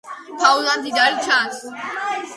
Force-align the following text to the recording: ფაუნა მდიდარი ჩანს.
ფაუნა 0.43 0.73
მდიდარი 0.79 1.15
ჩანს. 1.27 1.57